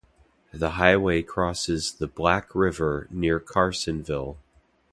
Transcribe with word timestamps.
The 0.51 0.71
highway 0.71 1.21
crosses 1.21 1.91
the 1.91 2.07
Black 2.07 2.55
River 2.55 3.05
near 3.11 3.39
Carsonville. 3.39 4.37